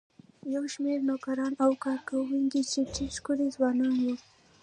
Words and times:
یو 0.55 0.63
شمېر 0.73 0.99
نوکران 1.09 1.53
او 1.63 1.71
کارکوونکي 1.85 2.61
چې 2.71 2.79
ډېر 2.93 3.11
ښکلي 3.17 3.47
ځوانان 3.55 3.95
وو. 4.03 4.15